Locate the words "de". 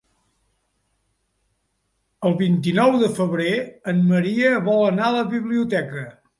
3.05-3.11